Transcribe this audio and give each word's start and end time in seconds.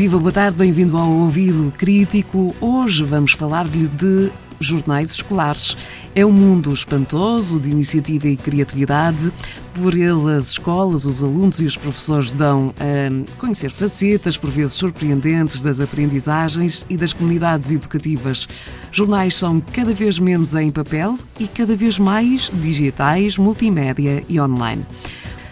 Viva, 0.00 0.18
boa 0.18 0.32
tarde, 0.32 0.56
bem-vindo 0.56 0.96
ao 0.96 1.10
Ouvido 1.10 1.70
Crítico. 1.76 2.56
Hoje 2.58 3.04
vamos 3.04 3.32
falar-lhe 3.32 3.86
de 3.86 4.32
jornais 4.58 5.10
escolares. 5.10 5.76
É 6.14 6.24
um 6.24 6.32
mundo 6.32 6.72
espantoso 6.72 7.60
de 7.60 7.68
iniciativa 7.68 8.26
e 8.26 8.34
criatividade. 8.34 9.30
Por 9.74 9.92
ele, 9.92 10.34
as 10.34 10.52
escolas, 10.52 11.04
os 11.04 11.22
alunos 11.22 11.60
e 11.60 11.64
os 11.64 11.76
professores 11.76 12.32
dão 12.32 12.72
a 12.80 13.38
conhecer 13.38 13.70
facetas, 13.70 14.38
por 14.38 14.48
vezes 14.48 14.72
surpreendentes, 14.72 15.60
das 15.60 15.80
aprendizagens 15.80 16.86
e 16.88 16.96
das 16.96 17.12
comunidades 17.12 17.70
educativas. 17.70 18.48
Jornais 18.90 19.34
são 19.34 19.60
cada 19.60 19.92
vez 19.92 20.18
menos 20.18 20.54
em 20.54 20.70
papel 20.70 21.18
e 21.38 21.46
cada 21.46 21.76
vez 21.76 21.98
mais 21.98 22.50
digitais, 22.54 23.36
multimédia 23.36 24.24
e 24.26 24.40
online. 24.40 24.86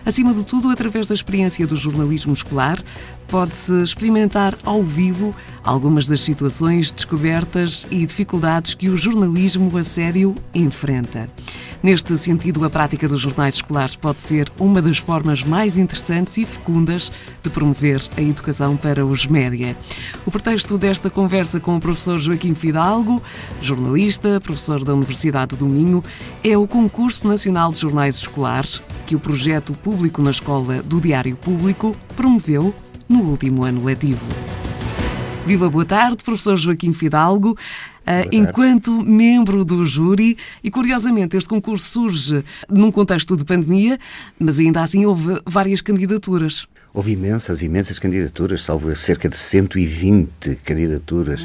Acima 0.08 0.32
de 0.32 0.42
tudo, 0.42 0.70
através 0.70 1.06
da 1.06 1.14
experiência 1.14 1.66
do 1.66 1.76
jornalismo 1.76 2.32
escolar, 2.32 2.78
pode-se 3.28 3.82
experimentar 3.82 4.56
ao 4.64 4.82
vivo 4.82 5.36
algumas 5.62 6.06
das 6.06 6.22
situações, 6.22 6.90
descobertas 6.90 7.86
e 7.90 8.06
dificuldades 8.06 8.72
que 8.72 8.88
o 8.88 8.96
jornalismo 8.96 9.76
a 9.76 9.84
sério 9.84 10.34
enfrenta. 10.54 11.28
Neste 11.82 12.16
sentido, 12.16 12.64
a 12.64 12.70
prática 12.70 13.06
dos 13.06 13.20
jornais 13.20 13.56
escolares 13.56 13.96
pode 13.96 14.22
ser 14.22 14.50
uma 14.58 14.80
das 14.80 14.96
formas 14.96 15.44
mais 15.44 15.76
interessantes 15.76 16.38
e 16.38 16.46
fecundas 16.46 17.12
de 17.42 17.50
promover 17.50 18.02
a 18.16 18.22
educação 18.22 18.78
para 18.78 19.04
os 19.04 19.26
média. 19.26 19.76
O 20.24 20.30
pretexto 20.30 20.78
desta 20.78 21.10
conversa 21.10 21.60
com 21.60 21.76
o 21.76 21.80
professor 21.80 22.18
Joaquim 22.18 22.54
Fidalgo, 22.54 23.22
jornalista, 23.60 24.40
professor 24.40 24.82
da 24.82 24.94
Universidade 24.94 25.54
do 25.54 25.66
Minho, 25.66 26.02
é 26.42 26.56
o 26.56 26.66
Concurso 26.66 27.28
Nacional 27.28 27.70
de 27.70 27.80
Jornais 27.80 28.16
Escolares, 28.16 28.80
que 29.08 29.16
o 29.16 29.18
projeto 29.18 29.72
Público 29.72 30.20
na 30.20 30.30
Escola 30.30 30.82
do 30.82 31.00
Diário 31.00 31.34
Público 31.34 31.96
promoveu 32.14 32.74
no 33.08 33.22
último 33.22 33.64
ano 33.64 33.82
letivo. 33.82 34.20
Viva, 35.46 35.70
boa 35.70 35.86
tarde, 35.86 36.22
professor 36.22 36.58
Joaquim 36.58 36.92
Fidalgo. 36.92 37.52
Uh, 37.52 38.28
enquanto 38.30 38.90
membro 39.02 39.64
do 39.64 39.82
júri, 39.86 40.36
e 40.62 40.70
curiosamente 40.70 41.38
este 41.38 41.48
concurso 41.48 41.86
surge 41.86 42.44
num 42.68 42.90
contexto 42.90 43.34
de 43.34 43.44
pandemia, 43.44 43.98
mas 44.38 44.58
ainda 44.58 44.82
assim 44.82 45.06
houve 45.06 45.40
várias 45.46 45.80
candidaturas. 45.80 46.66
Houve 46.98 47.12
imensas, 47.12 47.62
imensas 47.62 47.96
candidaturas, 48.00 48.64
salvo 48.64 48.92
cerca 48.96 49.28
de 49.28 49.36
120 49.36 50.56
candidaturas, 50.64 51.44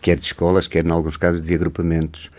quer 0.00 0.16
de 0.16 0.24
escolas, 0.24 0.66
quer 0.66 0.86
em 0.86 0.90
alguns 0.90 1.18
casos 1.18 1.42
de 1.42 1.54
agrupamentos. 1.54 2.30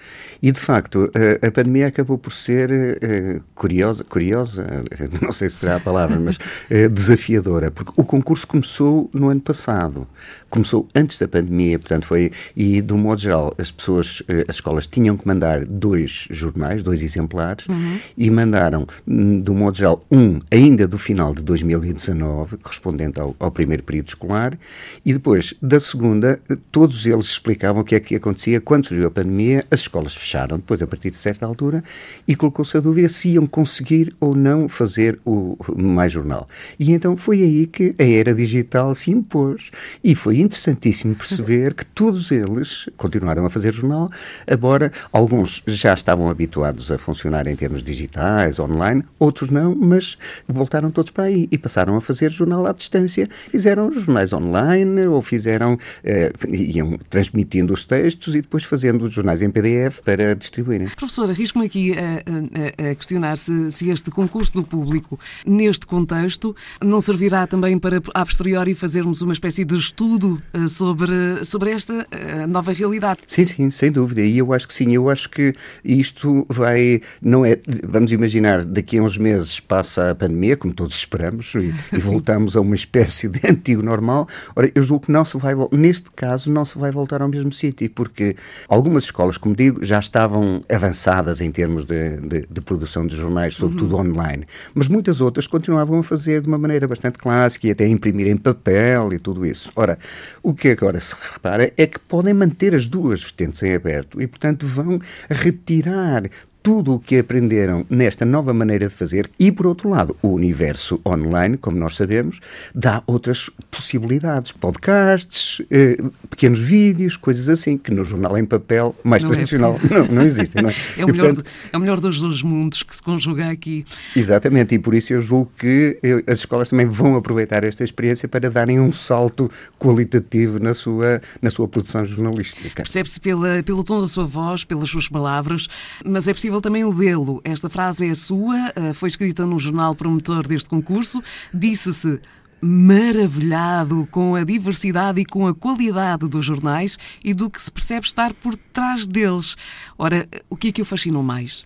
E 0.42 0.52
de 0.52 0.60
facto, 0.60 1.12
a, 1.14 1.48
a 1.48 1.52
pandemia 1.52 1.88
acabou 1.88 2.18
por 2.18 2.32
ser 2.32 2.72
uh, 2.72 3.44
curiosa, 3.54 4.04
curiosa, 4.04 4.66
não 5.22 5.32
sei 5.32 5.50
se 5.50 5.58
será 5.58 5.76
a 5.76 5.80
palavra, 5.80 6.20
mas 6.20 6.38
uh, 6.38 6.90
desafiadora, 6.92 7.70
porque 7.70 7.92
o 7.96 8.04
concurso 8.04 8.48
começou 8.48 9.08
no 9.14 9.30
ano 9.30 9.42
passado, 9.42 10.08
começou 10.50 10.88
antes 10.96 11.20
da 11.20 11.28
pandemia, 11.28 11.78
portanto 11.78 12.08
foi, 12.08 12.32
e 12.56 12.82
de 12.82 12.94
um 12.94 12.98
modo 12.98 13.22
geral, 13.22 13.54
as 13.58 13.72
pessoas, 13.72 14.22
uh, 14.22 14.46
as 14.48 14.56
escolas 14.56 14.88
tinham 14.88 15.16
que 15.16 15.28
mandar 15.28 15.64
dois 15.64 16.28
jornais, 16.32 16.82
dois 16.82 17.04
exemplares, 17.04 17.68
uhum. 17.68 18.00
e 18.18 18.32
mandaram, 18.32 18.88
hum, 19.08 19.42
de 19.42 19.52
um 19.52 19.56
modo 19.56 19.78
geral, 19.78 20.06
um 20.10 20.40
ainda 20.52 20.88
do 20.88 20.98
final 20.98 21.36
de 21.36 21.44
2019, 21.44 22.47
correspondente 22.62 23.20
ao, 23.20 23.36
ao 23.40 23.52
primeiro 23.52 23.84
período 23.84 24.10
escolar, 24.10 24.58
e 25.06 25.14
depois, 25.14 25.54
da 25.62 25.80
segunda, 25.80 26.40
todos 26.72 27.06
eles 27.06 27.26
explicavam 27.26 27.82
o 27.82 27.86
que 27.86 27.96
é 27.96 28.00
que 28.00 28.16
acontecia 28.16 28.62
quando 28.62 28.88
surgiu 28.88 29.08
a 29.08 29.12
pandemia, 29.12 29.66
as 29.70 29.82
escolas 29.82 30.16
fecharam 30.16 30.58
depois 30.58 30.82
a 30.82 30.88
partir 30.88 31.12
de 31.12 31.18
certa 31.18 31.46
altura 31.46 31.84
e 32.28 32.36
colocou-se 32.36 32.76
a 32.78 32.80
dúvida 32.80 33.10
se 33.10 33.30
iam 33.30 33.48
conseguir 33.48 34.16
ou 34.20 34.36
não 34.36 34.70
fazer 34.70 35.20
o 35.26 35.58
mais 35.76 36.12
jornal. 36.12 36.48
E 36.80 36.94
então 36.94 37.18
foi 37.18 37.42
aí 37.42 37.68
que 37.68 37.96
a 38.00 38.04
era 38.04 38.34
digital 38.34 38.94
se 38.94 39.12
impôs 39.12 39.72
e 40.04 40.16
foi 40.16 40.40
interessantíssimo 40.40 41.16
perceber 41.16 41.74
que 41.74 41.86
todos 41.86 42.32
eles 42.32 42.90
continuaram 42.98 43.46
a 43.46 43.50
fazer 43.50 43.74
jornal, 43.74 44.10
embora 44.50 44.92
alguns 45.12 45.64
já 45.66 45.94
estavam 45.94 46.30
habituados 46.30 46.92
a 46.92 46.98
funcionar 46.98 47.48
em 47.48 47.56
termos 47.56 47.82
digitais, 47.82 48.60
online, 48.60 49.04
outros 49.20 49.50
não, 49.50 49.76
mas 49.76 50.18
voltaram 50.48 50.92
todos 50.92 51.12
para 51.12 51.26
aí 51.26 51.48
e 51.52 51.58
passaram 51.58 51.96
a 51.96 52.02
fazer 52.02 52.32
jornal 52.38 52.66
à 52.66 52.74
distância. 52.74 53.28
Fizeram 53.50 53.92
jornais 53.92 54.34
online 54.34 55.08
ou 55.08 55.22
fizeram, 55.22 55.78
eh, 56.04 56.32
iam 56.50 56.98
transmitindo 57.10 57.74
os 57.74 57.84
textos 57.84 58.36
e 58.36 58.42
depois 58.42 58.64
fazendo 58.64 59.06
os 59.06 59.12
jornais 59.12 59.42
em 59.42 59.50
PDF 59.50 60.02
para 60.04 60.36
distribuírem. 60.36 60.88
Professor, 60.96 61.30
arrisco-me 61.30 61.66
aqui 61.66 61.94
a, 61.98 62.86
a, 62.88 62.92
a 62.92 62.96
questionar 62.96 63.38
se, 63.38 63.72
se, 63.72 63.90
este 63.90 64.12
concurso 64.12 64.54
do 64.54 64.64
público, 64.64 65.20
neste 65.46 65.86
contexto, 65.86 66.56
não 66.84 67.02
servirá 67.02 67.48
também 67.48 67.78
para, 67.80 68.02
a 68.14 68.26
posteriori, 68.26 68.74
fazermos 68.74 69.22
uma 69.22 69.34
espécie 69.34 69.66
de 69.66 69.78
estudo 69.78 70.42
eh, 70.54 70.68
sobre, 70.68 71.44
sobre 71.46 71.72
esta 71.72 72.06
eh, 72.12 72.46
nova 72.48 72.72
realidade. 72.74 73.22
Sim, 73.28 73.46
sim, 73.46 73.70
sem 73.72 73.92
dúvida. 73.92 74.22
E 74.22 74.38
eu 74.38 74.54
acho 74.54 74.68
que 74.68 74.74
sim. 74.74 74.94
Eu 74.94 75.10
acho 75.10 75.30
que 75.30 75.54
isto 75.84 76.46
vai. 76.50 77.02
Não 77.22 77.46
é. 77.46 77.58
Vamos 77.84 78.12
imaginar, 78.12 78.64
daqui 78.64 78.98
a 78.98 79.04
uns 79.04 79.18
meses 79.18 79.60
passa 79.60 80.12
a 80.12 80.16
pandemia, 80.16 80.58
como 80.58 80.74
todos 80.74 80.96
esperamos, 80.96 81.54
e, 81.56 81.74
e 81.94 82.00
voltamos 82.18 82.56
a 82.56 82.62
uma 82.62 82.74
espécie 82.76 83.30
de 83.30 83.40
antigo 83.48 83.84
normal. 83.84 84.28
Ora, 84.56 84.72
eu 84.74 84.82
julgo 84.82 85.06
que 85.06 85.12
não 85.12 85.24
se 85.24 85.38
vai. 85.38 85.54
Neste 85.72 86.10
caso, 86.12 86.52
não 86.52 86.66
se 86.66 86.78
vai 86.78 86.92
voltar 86.92 87.22
ao 87.22 87.28
mesmo 87.28 87.52
sítio, 87.52 87.90
porque 87.92 88.36
algumas 88.68 89.06
escolas, 89.06 89.38
como 89.38 89.56
digo, 89.56 89.84
já 89.84 90.00
estavam 90.00 90.64
avançadas 90.72 91.42
em 91.42 91.52
termos 91.52 91.86
de, 91.86 92.18
de, 92.18 92.48
de 92.50 92.62
produção 92.62 93.06
de 93.06 93.16
jornais, 93.16 93.56
sobretudo 93.56 93.96
uhum. 93.96 94.02
online, 94.02 94.46
mas 94.74 94.88
muitas 94.88 95.22
outras 95.22 95.46
continuavam 95.48 96.00
a 96.00 96.04
fazer 96.04 96.42
de 96.42 96.48
uma 96.48 96.58
maneira 96.58 96.88
bastante 96.88 97.18
clássica 97.18 97.68
e 97.68 97.72
até 97.72 97.88
imprimir 97.88 98.28
em 98.28 98.38
papel 98.38 99.14
e 99.14 99.20
tudo 99.20 99.46
isso. 99.46 99.72
Ora, 99.76 99.98
o 100.42 100.54
que 100.54 100.70
agora 100.70 101.00
se 101.00 101.16
repara 101.34 101.72
é 101.78 101.88
que 101.88 102.00
podem 102.00 102.34
manter 102.34 102.74
as 102.74 102.88
duas 102.88 103.22
vertentes 103.22 103.62
em 103.62 103.76
aberto 103.76 104.22
e, 104.22 104.28
portanto, 104.28 104.66
vão 104.66 105.00
retirar 105.30 106.24
tudo 106.68 106.96
o 106.96 107.00
que 107.00 107.18
aprenderam 107.18 107.86
nesta 107.90 108.26
nova 108.26 108.54
maneira 108.54 108.90
de 108.90 108.94
fazer 108.94 109.32
e, 109.40 109.54
por 109.54 109.66
outro 109.66 109.88
lado, 109.88 110.18
o 110.22 110.28
universo 110.28 111.00
online, 111.08 111.56
como 111.56 111.78
nós 111.78 111.96
sabemos, 111.96 112.42
dá 112.76 113.02
outras 113.08 113.50
possibilidades. 113.72 114.52
Podcasts, 114.52 115.62
eh, 115.72 115.96
pequenos 116.30 116.60
vídeos, 116.60 117.16
coisas 117.16 117.48
assim, 117.48 117.78
que 117.78 117.90
no 117.90 118.04
jornal 118.04 118.38
em 118.38 118.44
papel 118.44 118.94
mais 119.02 119.24
não 119.24 119.32
é 119.32 119.36
tradicional 119.36 119.80
é 119.82 119.94
não, 119.94 120.08
não 120.08 120.22
existem. 120.24 120.62
Não 120.62 120.70
é? 120.70 120.76
É, 120.98 121.06
o 121.06 121.08
melhor, 121.08 121.28
portanto, 121.28 121.50
é 121.72 121.78
o 121.78 121.80
melhor 121.80 122.00
dos 122.02 122.20
dois 122.20 122.42
mundos 122.42 122.84
que 122.84 122.94
se 122.94 123.02
conjuga 123.02 123.50
aqui. 123.50 123.86
Exatamente, 124.14 124.76
e 124.76 124.80
por 124.80 124.94
isso 124.94 125.14
eu 125.14 125.22
julgo 125.22 125.52
que 125.58 125.98
eh, 126.04 126.24
as 126.28 126.40
escolas 126.40 126.70
também 126.70 126.86
vão 126.86 127.16
aproveitar 127.16 127.64
esta 127.64 127.84
experiência 127.84 128.28
para 128.28 128.50
darem 128.50 128.78
um 128.78 128.92
salto 128.92 129.50
qualitativo 129.80 130.60
na 130.60 130.74
sua, 130.74 131.22
na 131.42 131.50
sua 131.50 131.68
produção 131.68 132.04
jornalística. 132.06 132.84
Percebe-se 132.84 133.20
pelo 133.20 133.84
tom 133.86 134.02
da 134.02 134.08
sua 134.08 134.26
voz, 134.26 134.66
pelas 134.66 134.90
suas 134.90 135.08
palavras, 135.08 135.68
mas 136.04 136.28
é 136.28 136.34
possível 136.34 136.57
também 136.62 136.84
lê-lo. 136.86 137.42
Esta 137.44 137.70
frase 137.70 138.08
é 138.08 138.14
sua, 138.14 138.72
eh, 138.76 138.94
foi 138.94 139.10
escrita 139.10 139.46
no 139.46 139.60
jornal 139.60 139.96
promotor 139.96 140.48
deste 140.48 140.70
concurso. 140.70 141.22
Disse-se 141.54 142.20
maravilhado 142.62 144.08
com 144.12 144.36
a 144.36 144.44
diversidade 144.44 145.22
e 145.22 145.26
com 145.26 145.48
a 145.48 145.54
qualidade 145.54 146.28
dos 146.28 146.46
jornais 146.46 146.98
e 147.24 147.34
do 147.34 147.50
que 147.50 147.62
se 147.62 147.72
percebe 147.72 148.06
estar 148.06 148.34
por 148.34 148.56
trás 148.74 149.06
deles. 149.06 149.56
Ora, 149.98 150.28
o 150.50 150.56
que 150.56 150.70
é 150.70 150.72
que 150.72 150.82
o 150.82 150.86
fascinou 150.86 151.24
mais? 151.24 151.64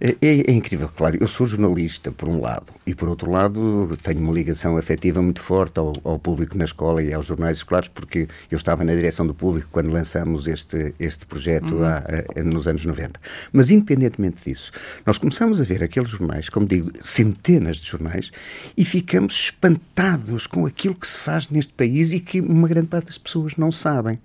É, 0.00 0.16
é, 0.22 0.50
é, 0.50 0.52
incrível, 0.52 0.88
claro. 0.88 1.18
Eu 1.20 1.28
sou 1.28 1.46
jornalista, 1.46 2.10
por 2.10 2.26
um 2.26 2.40
lado, 2.40 2.72
e 2.86 2.94
por 2.94 3.06
outro 3.06 3.30
lado, 3.30 3.98
tenho 4.02 4.20
uma 4.20 4.32
ligação 4.32 4.78
afetiva 4.78 5.20
muito 5.20 5.42
forte 5.42 5.78
ao, 5.78 5.92
ao, 6.02 6.18
público 6.18 6.56
na 6.56 6.64
escola 6.64 7.02
e 7.02 7.12
aos 7.12 7.26
jornais 7.26 7.58
escolares, 7.58 7.88
porque 7.88 8.26
eu 8.50 8.56
estava 8.56 8.82
na 8.82 8.94
direção 8.94 9.26
do 9.26 9.34
público 9.34 9.68
quando 9.70 9.90
lançamos 9.92 10.46
este, 10.46 10.94
este 10.98 11.26
projeto 11.26 11.74
uhum. 11.74 11.84
há, 11.84 12.02
há, 12.34 12.42
nos 12.42 12.66
anos 12.66 12.86
90. 12.86 13.20
Mas, 13.52 13.70
independentemente 13.70 14.42
disso, 14.46 14.72
nós 15.04 15.18
começamos 15.18 15.60
a 15.60 15.64
ver 15.64 15.82
aqueles 15.82 16.08
jornais, 16.08 16.48
como 16.48 16.66
digo, 16.66 16.90
centenas 16.98 17.76
de 17.76 17.86
jornais, 17.86 18.32
e 18.74 18.86
ficamos 18.86 19.34
espantados 19.34 20.46
com 20.46 20.64
aquilo 20.64 20.94
que 20.94 21.06
se 21.06 21.20
faz 21.20 21.46
neste 21.48 21.74
país 21.74 22.14
e 22.14 22.20
que 22.20 22.40
uma 22.40 22.68
grande 22.68 22.86
parte 22.86 23.08
das 23.08 23.18
pessoas 23.18 23.54
não 23.56 23.70
sabem. 23.70 24.18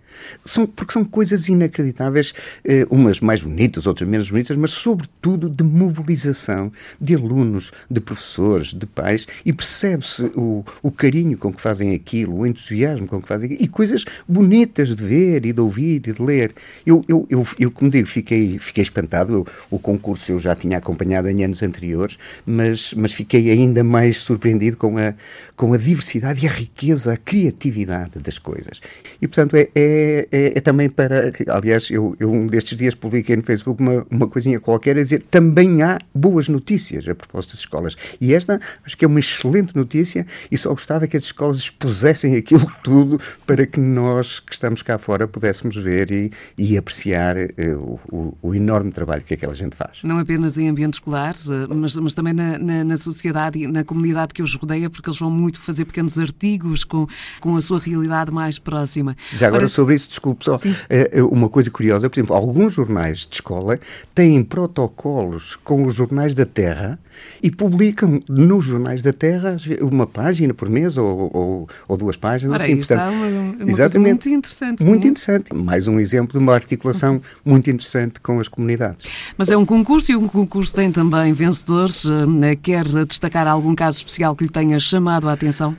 São, 0.45 0.65
porque 0.65 0.94
são 0.94 1.03
coisas 1.03 1.50
inacreditáveis, 1.50 2.33
eh, 2.63 2.88
umas 2.89 3.19
mais 3.19 3.44
bonitas, 3.44 3.85
outras 3.85 4.09
menos 4.09 4.29
bonitas, 4.29 4.55
mas, 4.55 4.71
sobretudo, 4.71 5.50
de 5.50 5.64
mobilização 5.65 6.71
de 7.00 7.15
alunos, 7.15 7.71
de 7.89 8.00
professores, 8.00 8.73
de 8.73 8.85
pais, 8.85 9.27
e 9.45 9.51
percebe-se 9.51 10.23
o, 10.35 10.63
o 10.81 10.91
carinho 10.91 11.38
com 11.38 11.51
que 11.51 11.62
fazem 11.62 11.94
aquilo, 11.94 12.38
o 12.38 12.47
entusiasmo 12.47 13.07
com 13.07 13.21
que 13.21 13.27
fazem 13.27 13.47
aquilo, 13.47 13.63
e 13.63 13.67
coisas 13.67 14.06
bonitas 14.27 14.95
de 14.95 15.03
ver 15.03 15.45
e 15.45 15.53
de 15.53 15.62
ouvir 15.62 16.07
e 16.07 16.13
de 16.13 16.21
ler. 16.21 16.53
Eu, 16.85 17.03
eu, 17.07 17.25
eu, 17.29 17.47
eu 17.59 17.71
como 17.71 17.89
digo, 17.89 18.07
fiquei, 18.07 18.57
fiquei 18.59 18.81
espantado. 18.81 19.33
Eu, 19.33 19.47
o 19.69 19.79
concurso 19.79 20.31
eu 20.31 20.39
já 20.39 20.56
tinha 20.56 20.77
acompanhado 20.77 21.29
em 21.29 21.44
anos 21.44 21.63
anteriores, 21.63 22.17
mas, 22.45 22.94
mas 22.94 23.13
fiquei 23.13 23.50
ainda 23.51 23.83
mais 23.83 24.17
surpreendido 24.17 24.77
com 24.77 24.97
a, 24.97 25.13
com 25.56 25.73
a 25.73 25.77
diversidade 25.77 26.45
e 26.45 26.47
a 26.47 26.51
riqueza, 26.51 27.13
a 27.13 27.17
criatividade 27.17 28.19
das 28.19 28.38
coisas. 28.38 28.81
E, 29.21 29.27
portanto, 29.27 29.56
é, 29.56 29.69
é, 29.75 30.27
é, 30.31 30.57
é 30.57 30.62
também 30.62 30.89
para. 30.89 31.31
Aliás, 31.47 31.89
eu, 31.89 32.15
eu 32.19 32.31
um 32.31 32.47
destes 32.47 32.77
dias 32.77 32.95
publiquei 32.95 33.35
no 33.35 33.44
Facebook 33.44 33.81
uma, 33.81 34.06
uma 34.09 34.27
coisinha 34.27 34.59
qualquer 34.59 34.97
a 34.97 35.03
dizer 35.03 35.23
também 35.29 35.54
também 35.55 35.81
há 35.81 35.99
boas 36.13 36.49
notícias 36.49 37.07
a 37.07 37.15
propósito 37.15 37.51
das 37.51 37.61
escolas. 37.61 37.95
E 38.19 38.33
esta 38.33 38.59
acho 38.85 38.97
que 38.97 39.05
é 39.05 39.07
uma 39.07 39.21
excelente 39.21 39.73
notícia 39.73 40.27
e 40.51 40.57
só 40.57 40.69
gostava 40.71 41.07
que 41.07 41.15
as 41.15 41.23
escolas 41.23 41.57
expusessem 41.57 42.35
aquilo 42.35 42.69
tudo 42.83 43.17
para 43.47 43.65
que 43.65 43.79
nós 43.79 44.41
que 44.41 44.51
estamos 44.51 44.81
cá 44.81 44.97
fora 44.97 45.25
pudéssemos 45.27 45.77
ver 45.77 46.11
e, 46.11 46.31
e 46.57 46.77
apreciar 46.77 47.37
uh, 47.37 47.99
o, 48.11 48.37
o, 48.41 48.53
enorme 48.53 48.91
trabalho 48.91 49.21
que 49.21 49.33
aquela 49.33 49.53
gente 49.53 49.77
faz. 49.77 49.99
Não 50.03 50.19
apenas 50.19 50.57
em 50.57 50.67
ambientes 50.67 50.97
escolares, 50.97 51.49
eh, 51.49 51.67
mas, 51.73 51.95
mas 51.95 52.13
também 52.13 52.33
na, 52.33 52.57
na, 52.57 52.83
na, 52.83 52.97
sociedade 52.97 53.59
e 53.59 53.67
na 53.67 53.83
comunidade 53.83 54.33
que 54.33 54.43
os 54.43 54.55
rodeia, 54.55 54.89
porque 54.89 55.09
eles 55.09 55.19
vão 55.19 55.29
muito 55.29 55.61
fazer 55.61 55.85
pequenos 55.85 56.17
artigos 56.19 56.83
com, 56.83 57.07
com 57.39 57.55
a 57.55 57.61
sua 57.61 57.79
realidade 57.79 58.31
mais 58.31 58.59
próxima. 58.59 59.15
Já 59.33 59.47
agora, 59.47 59.63
Ora, 59.63 59.69
sobre 59.69 59.95
isso, 59.95 60.09
desculpe 60.09 60.43
só, 60.43 60.55
uh, 60.55 61.27
uma 61.31 61.47
coisa 61.47 61.71
curiosa, 61.71 62.09
por 62.09 62.17
exemplo, 62.17 62.35
alguns 62.35 62.73
jornais 62.73 63.19
de 63.19 63.35
escola 63.35 63.79
têm 64.13 64.43
protocolos 64.43 65.44
com 65.53 65.86
os 65.86 65.94
jornais 65.94 66.33
da 66.33 66.45
Terra 66.45 66.97
e 67.44 67.51
publicam 67.51 68.19
nos 68.27 68.65
jornais 68.65 69.01
da 69.01 69.13
Terra 69.13 69.57
uma 69.81 70.07
página 70.07 70.53
por 70.53 70.69
mês 70.69 70.97
ou, 70.97 71.30
ou, 71.33 71.69
ou 71.88 71.97
duas 71.97 72.18
páginas. 72.18 72.56
Ora, 72.56 72.63
assim, 72.63 72.77
portanto, 72.77 73.01
é 73.01 73.09
uma, 73.09 73.27
uma 73.63 73.69
exatamente, 73.69 74.09
muito 74.09 74.30
interessante. 74.30 74.83
Muito 74.83 75.07
interessante. 75.07 75.53
Mais 75.53 75.88
um 75.88 76.00
exemplo 76.00 76.33
de 76.33 76.44
uma 76.44 76.53
articulação 76.53 77.21
muito 77.44 77.69
interessante 77.69 78.19
com 78.19 78.39
as 78.39 78.47
comunidades. 78.47 79.06
Mas 79.38 79.50
é 79.51 79.57
um 79.57 79.65
concurso 79.65 80.12
e 80.12 80.15
um 80.15 80.27
concurso 80.27 80.74
tem 80.74 80.92
também 80.92 81.33
vencedores. 81.33 82.06
Eh, 82.06 82.56
quer 82.56 82.86
destacar 83.06 83.48
algum 83.48 83.75
caso 83.75 83.98
especial 83.98 84.36
que 84.36 84.45
lhe 84.45 84.50
tenha 84.50 84.80
chamado 84.80 85.30
a 85.30 85.33
atenção? 85.33 85.75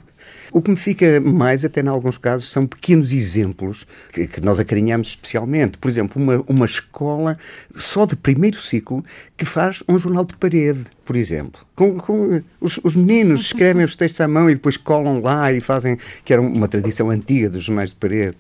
O 0.53 0.63
que 0.63 0.71
me 0.71 0.77
fica 0.77 1.21
mais, 1.21 1.65
até 1.65 1.81
em 1.81 1.89
alguns 1.89 2.19
casos, 2.19 2.51
são 2.51 2.67
pequenos 2.67 3.13
exemplos 3.13 3.87
que, 4.13 4.27
que 4.27 4.41
nós 4.41 4.61
acarinhamos 4.61 5.09
especialmente. 5.09 5.79
Por 5.79 5.89
exemplo, 5.91 6.23
uma, 6.23 6.45
uma 6.47 6.67
escola 6.67 7.37
só 7.75 8.07
de 8.07 8.17
primeiro 8.17 8.59
ciclo 8.59 9.05
que 9.37 9.45
faz 9.45 9.83
um 9.89 9.99
jornal 9.99 10.25
de 10.25 10.37
parede, 10.37 10.85
por 11.05 11.17
exemplo. 11.17 11.61
Com, 11.75 11.99
com 11.99 12.43
os, 12.61 12.79
os, 12.83 12.97
meninos 12.97 13.43
escrevem 13.43 13.85
os 13.85 13.97
textos 13.97 14.21
à 14.21 14.29
mão 14.29 14.49
e 14.49 14.55
depois 14.55 14.77
colam 14.77 15.21
lá 15.21 15.53
e 15.53 15.61
fazem, 15.61 15.99
que 16.25 16.33
era 16.33 16.41
uma 16.41 16.69
tradição 16.69 17.11
antiga 17.11 17.51
dos 17.51 17.65
jornais 17.65 17.91
de 17.91 17.97
parede. 17.97 18.37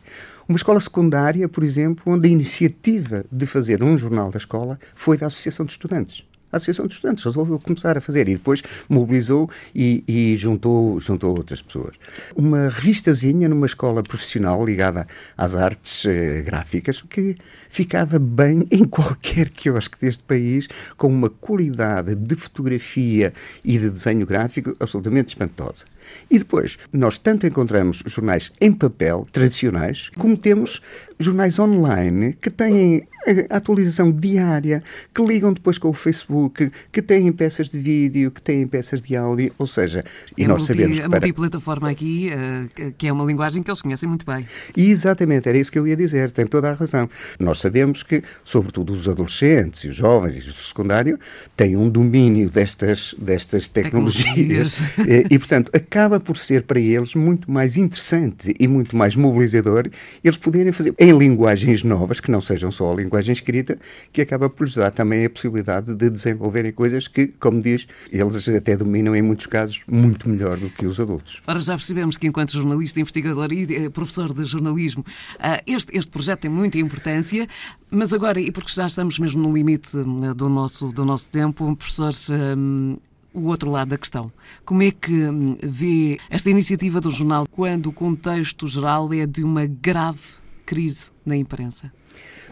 Uma 0.49 0.57
escola 0.57 0.79
secundária, 0.79 1.49
por 1.49 1.65
exemplo, 1.65 2.13
onde 2.13 2.29
a 2.29 2.31
iniciativa 2.31 3.25
de 3.33 3.47
fazer 3.47 3.83
um 3.83 3.99
jornal 3.99 4.31
da 4.31 4.39
escola 4.39 4.79
foi 4.95 5.17
da 5.19 5.27
Associação 5.27 5.67
de 5.67 5.73
Estudantes 5.73 6.25
Associação 6.57 6.87
de 6.87 6.95
Estudantes 6.95 7.25
resolveu 7.25 7.59
começar 7.59 7.97
a 7.97 8.01
fazer 8.01 8.29
e 8.29 8.35
depois 8.35 8.63
mobilizou 8.89 9.51
e, 9.75 10.05
e, 10.07 10.37
juntou, 10.37 10.99
juntou 11.01 11.37
outras 11.37 11.63
pessoas. 11.63 11.97
Uma 12.35 12.69
revistazinha 12.69 13.49
numa 13.49 13.67
escola 13.67 14.03
profissional 14.03 14.65
ligada 14.65 15.07
às 15.37 15.55
artes 15.55 16.05
eh, 16.07 16.43
gráficas 16.43 17.03
que 17.03 17.37
ficava 17.69 18.19
bem 18.19 18.67
em 18.71 18.85
qualquer 18.85 19.51
quiosque 19.51 19.99
deste 20.01 20.23
país 20.23 20.69
com 20.97 21.09
uma 21.09 21.31
qualidade 21.31 22.15
de 22.15 22.37
fotografia 22.37 23.33
e 23.65 23.79
de 23.79 23.91
desenho 23.91 24.27
gráfico 24.27 24.77
absolutamente 24.81 25.29
espantosa. 25.29 25.85
E 26.31 26.39
depois, 26.39 26.79
nós 26.93 27.19
tanto 27.19 27.47
encontramos 27.47 28.03
jornais 28.07 28.53
em 28.61 28.73
papel, 28.73 29.27
tradicionais, 29.33 30.11
como 30.17 30.37
temos 30.37 30.81
jornais 31.19 31.59
online 31.59 32.37
que 32.41 32.51
têm 32.51 33.07
atualização 33.51 34.13
diária, 34.13 34.83
que 35.15 35.25
ligam 35.25 35.53
depois 35.53 35.79
com 35.79 35.89
o 35.89 35.93
Facebook, 35.93 36.71
que 36.93 37.03
têm 37.03 37.33
peças 37.33 37.69
de 37.69 37.79
vídeo, 37.79 38.31
que 38.31 38.43
têm 38.43 38.67
peças 38.67 39.01
de 39.01 39.17
áudio, 39.17 39.53
ou 39.59 39.67
seja, 39.67 40.05
e 40.37 40.45
é 40.45 40.47
nós 40.47 40.61
multi, 40.61 40.73
sabemos 40.73 40.99
que. 40.99 41.05
A 41.05 41.09
para... 41.09 41.21
multiplataforma 41.21 41.91
aqui, 41.91 42.31
uh, 42.31 42.93
que 42.97 43.07
é 43.07 43.13
uma 43.13 43.25
linguagem 43.25 43.63
que 43.63 43.71
eles 43.71 43.83
conhecem 43.83 44.09
muito 44.09 44.27
bem. 44.27 44.45
E 44.77 44.91
exatamente, 44.91 45.49
era 45.49 45.59
isso 45.59 45.73
que 45.73 45.79
eu 45.79 45.87
ia 45.87 45.97
dizer, 45.97 46.31
tem 46.31 46.47
toda 46.47 46.71
a 46.71 46.73
razão. 46.73 47.09
Nós 47.41 47.59
sabemos 47.59 48.03
que, 48.03 48.23
sobretudo 48.45 48.93
os 48.93 49.09
adolescentes 49.09 49.85
e 49.85 49.89
os 49.89 49.97
jovens 49.97 50.37
e 50.37 50.39
os 50.41 50.55
do 50.55 50.61
secundário, 50.61 51.19
têm 51.57 51.77
um 51.77 51.89
domínio 51.89 52.49
destas, 52.51 53.15
destas 53.19 53.69
tecnologias, 53.69 54.79
tecnologias. 54.79 54.81
e, 55.31 55.39
portanto, 55.39 55.71
acaba 55.75 56.21
por 56.21 56.37
ser 56.37 56.63
para 56.63 56.81
eles 56.81 57.15
muito 57.15 57.51
mais 57.51 57.77
interessante 57.77 58.55
e 58.59 58.69
muito 58.69 58.97
mais 58.97 59.17
mobilizador 59.17 59.89
eles 60.23 60.37
poderem 60.37 60.73
fazer 60.73 60.95
em 61.07 61.17
linguagens 61.17 61.85
novas, 61.85 62.19
que 62.19 62.33
não 62.33 62.41
sejam 62.41 62.73
só 62.73 62.93
a 62.93 62.97
linguagem 62.97 63.33
escrita, 63.33 63.79
que 64.13 64.21
acaba 64.21 64.51
por 64.51 64.65
lhes 64.65 64.75
dar 64.75 64.91
também 64.91 65.25
a 65.25 65.31
possibilidade 65.31 65.95
de 65.95 66.11
desenvolverem 66.11 66.73
coisas 66.73 67.07
que, 67.07 67.29
como 67.29 67.63
diz, 67.63 67.87
eles 68.11 68.49
até 68.49 68.77
dominam 68.77 69.15
em 69.15 69.23
muitos 69.23 69.47
casos 69.47 69.83
muito 69.87 70.29
melhor 70.29 70.57
do 70.57 70.69
que 70.69 70.85
os 70.85 70.99
adultos. 70.99 71.41
Ora, 71.47 71.61
já 71.61 71.77
percebemos 71.77 72.17
que 72.17 72.27
enquanto 72.27 72.51
jornalista, 72.51 72.99
investigador 72.99 73.53
e 73.53 73.73
eh, 73.73 73.89
professor 73.89 74.35
de 74.35 74.45
jornalismo, 74.47 75.05
ah, 75.39 75.63
este, 75.65 75.97
este 75.97 76.11
projeto 76.11 76.41
tem 76.41 76.51
muita 76.51 76.77
importância, 76.79 77.47
mas 77.89 78.13
agora, 78.13 78.41
e 78.41 78.51
porque 78.51 78.73
já 78.73 78.89
estamos 78.89 79.17
mesmo 79.21 79.41
no 79.41 79.55
limite 79.55 79.97
eh, 79.97 80.35
do 80.35 80.49
nosso, 80.49 80.89
do 80.89 81.05
nosso 81.05 81.29
tempo, 81.29 81.77
professor, 81.77 82.13
um, 82.59 82.97
o 83.33 83.43
outro 83.43 83.71
lado 83.71 83.91
da 83.91 83.99
questão. 83.99 84.33
Como 84.65 84.83
é 84.83 84.91
que 84.91 85.13
hum, 85.13 85.57
vê 85.63 86.19
esta 86.29 86.51
iniciativa 86.51 87.01
do 87.01 87.13
jornal 87.13 87.47
quando 87.49 87.91
o 87.91 87.93
contexto 87.93 88.67
geral 88.67 89.13
é 89.15 89.25
de 89.25 89.45
uma 89.45 89.67
grave 89.67 90.46
crise 90.67 91.11
na 91.25 91.37
imprensa? 91.37 91.93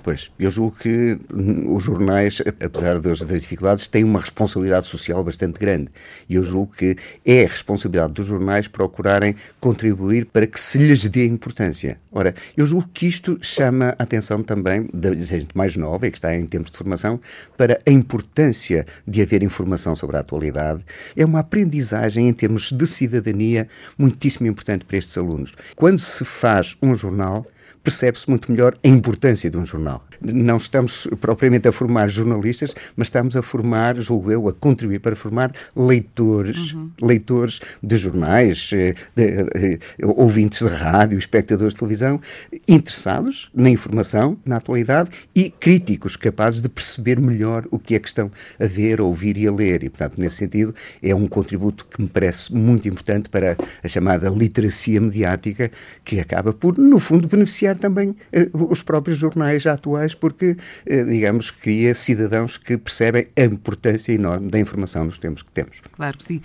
Pois, 0.02 0.31
eu 0.38 0.50
julgo 0.50 0.76
que 0.76 1.19
os 1.66 1.84
jornais, 1.84 2.43
apesar 2.62 2.99
das, 2.99 3.20
dificuldades, 3.20 3.88
têm 3.88 4.05
uma 4.05 4.20
responsabilidade 4.20 4.87
social 4.87 5.25
bastante 5.25 5.58
grande. 5.58 5.88
E 6.28 6.34
eu 6.34 6.43
julgo 6.43 6.75
que 6.75 6.94
é 7.25 7.44
a 7.44 7.49
responsabilidade 7.49 8.12
dos 8.12 8.26
jornais 8.26 8.69
procurarem 8.69 9.34
contribuir 9.58 10.26
para 10.26 10.46
que 10.46 10.61
se 10.61 10.76
lhes 10.76 11.06
dê 11.06 11.25
importância. 11.26 11.99
Ora, 12.12 12.34
eu 12.55 12.66
julgo 12.66 12.87
que 12.93 13.06
isto 13.06 13.38
chama 13.40 13.94
a 13.99 14.02
atenção 14.02 14.43
também 14.43 14.87
da 14.93 15.14
gente 15.14 15.56
mais 15.56 15.75
nova 15.75 16.06
e 16.06 16.10
que 16.10 16.19
está 16.19 16.37
em 16.37 16.44
tempos 16.44 16.70
de 16.70 16.76
formação 16.76 17.19
para 17.56 17.81
a 17.87 17.90
importância 17.90 18.84
de 19.08 19.22
haver 19.22 19.43
informação 19.43 19.96
sobre 19.96 20.19
a 20.19 20.20
atualidade. 20.20 20.84
É 21.17 21.25
uma 21.25 21.40
aprendizagem 21.40 22.28
em 22.28 22.32
termos 22.34 22.72
de 22.72 22.87
cidadania 22.87 23.67
muitíssimo 23.96 24.46
importante 24.46 24.84
para 24.84 24.99
estes 24.99 25.17
alunos. 25.17 25.55
Quando 25.75 25.99
se 25.99 26.26
faz 26.26 26.76
um 26.82 26.94
jornal, 26.94 27.44
percebe-se 27.84 28.28
muito 28.28 28.50
melhor 28.50 28.75
a 28.82 28.88
importância 28.88 29.50
de 29.50 29.58
um 29.58 29.66
jornal. 29.66 30.02
Não 30.22 30.56
estamos 30.56 31.06
propriamente 31.20 31.69
a 31.69 31.72
formar 31.72 32.08
jornalistas, 32.08 32.75
mas 32.96 33.08
estamos 33.08 33.36
a 33.36 33.42
formar, 33.42 33.96
julgo 33.96 34.32
eu, 34.32 34.48
a 34.48 34.54
contribuir 34.54 35.00
para 35.00 35.14
formar 35.14 35.52
leitores, 35.76 36.72
uhum. 36.72 36.90
leitores 37.02 37.60
de 37.82 37.96
jornais, 37.98 38.70
eh, 38.72 38.94
de, 39.14 39.26
de, 39.26 39.50
eh, 39.54 39.78
de, 39.98 40.04
ouvintes 40.16 40.66
de 40.66 40.75
rádio, 40.75 41.19
espectadores 41.19 41.75
de 41.75 41.78
televisão, 41.78 42.19
interessados 42.66 43.50
na 43.54 43.69
informação, 43.69 44.38
na 44.46 44.56
atualidade 44.56 45.10
e 45.34 45.50
críticos, 45.50 46.16
capazes 46.16 46.62
de 46.62 46.70
perceber 46.70 47.20
melhor 47.20 47.66
o 47.70 47.78
que 47.78 47.94
é 47.94 47.98
que 47.98 48.08
estão 48.08 48.31
a 48.58 48.64
ver, 48.64 49.00
a 49.00 49.04
ouvir 49.04 49.36
e 49.36 49.46
a 49.46 49.52
ler. 49.52 49.82
E, 49.82 49.90
portanto, 49.90 50.19
nesse 50.19 50.36
sentido, 50.36 50.75
é 51.02 51.14
um 51.14 51.26
contributo 51.26 51.84
que 51.84 52.00
me 52.00 52.08
parece 52.08 52.54
muito 52.54 52.88
importante 52.88 53.28
para 53.28 53.58
a 53.82 53.88
chamada 53.88 54.31
literacia 54.31 54.98
mediática, 55.00 55.70
que 56.03 56.19
acaba 56.19 56.55
por, 56.55 56.79
no 56.79 56.98
fundo, 56.98 57.29
beneficiar 57.29 57.73
também 57.78 58.14
eh, 58.32 58.48
os 58.52 58.82
próprios 58.82 59.19
jornais 59.19 59.66
atuais, 59.66 60.14
porque, 60.14 60.56
eh, 60.86 61.04
digamos, 61.04 61.50
cria 61.50 61.94
cidadãos 61.94 62.56
que 62.58 62.76
percebem 62.76 63.26
a 63.36 63.43
importância 63.43 64.12
enorme 64.12 64.50
da 64.50 64.58
informação 64.58 65.04
nos 65.04 65.19
tempos 65.19 65.43
que 65.43 65.50
temos. 65.50 65.81
Claro 65.93 66.19
que 66.19 66.24
sim. 66.24 66.40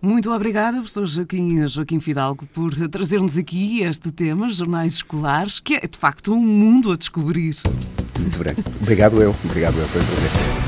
Muito 0.00 0.32
obrigada, 0.32 0.78
professor 0.78 1.06
Joaquim, 1.06 1.66
Joaquim 1.66 2.00
Fidalgo, 2.00 2.46
por 2.54 2.74
trazer-nos 2.88 3.36
aqui 3.36 3.82
este 3.82 4.12
tema, 4.12 4.48
jornais 4.48 4.94
escolares, 4.94 5.60
que 5.60 5.74
é 5.74 5.80
de 5.80 5.98
facto 5.98 6.32
um 6.32 6.40
mundo 6.40 6.92
a 6.92 6.96
descobrir. 6.96 7.56
Muito 8.18 8.38
bem. 8.38 8.54
Obrigado 8.80 9.22
eu. 9.22 9.34
Obrigado 9.44 9.78
eu. 9.78 9.86
Foi 9.88 10.00
um 10.00 10.04
prazer. 10.04 10.67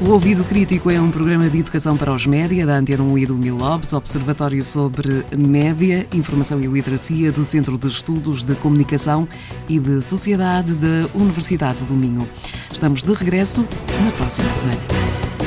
O 0.00 0.10
Ouvido 0.10 0.44
Crítico 0.44 0.90
é 0.90 1.00
um 1.00 1.10
programa 1.10 1.48
de 1.48 1.58
educação 1.58 1.96
para 1.96 2.12
os 2.12 2.26
média 2.26 2.66
da 2.66 2.74
Antena 2.74 3.02
1 3.02 3.18
e 3.18 3.26
do 3.26 3.36
Milobs, 3.36 3.92
Observatório 3.92 4.62
sobre 4.64 5.24
Média, 5.36 6.06
Informação 6.12 6.60
e 6.60 6.66
Literacia 6.66 7.30
do 7.30 7.44
Centro 7.44 7.78
de 7.78 7.86
Estudos 7.86 8.42
de 8.42 8.56
Comunicação 8.56 9.28
e 9.68 9.78
de 9.78 10.02
Sociedade 10.02 10.74
da 10.74 11.08
Universidade 11.14 11.84
do 11.84 11.94
Minho. 11.94 12.28
Estamos 12.72 13.04
de 13.04 13.12
regresso 13.12 13.66
na 14.04 14.10
próxima 14.10 14.52
semana. 14.52 15.43